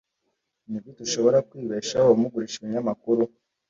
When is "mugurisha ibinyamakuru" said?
2.21-3.21